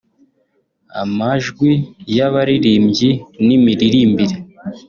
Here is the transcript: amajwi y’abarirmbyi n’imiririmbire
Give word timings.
amajwi 1.01 1.69
y’abarirmbyi 2.15 3.09
n’imiririmbire 3.45 4.35